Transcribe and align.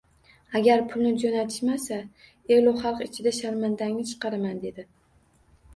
Agar 0.59 0.79
pulni 0.93 1.11
jo`natishmasa 1.23 1.99
elu 2.57 2.75
xalq 2.81 3.05
ichida 3.09 3.37
sharmandangni 3.43 4.09
chiqaraman, 4.15 4.61
dedi 4.67 4.93